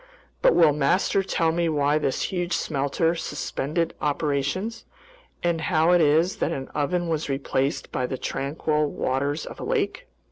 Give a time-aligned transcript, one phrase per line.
[0.41, 4.83] "But will master tell me why this huge smelter suspended operations,
[5.43, 9.63] and how it is that an oven was replaced by the tranquil waters of a
[9.63, 10.07] lake?"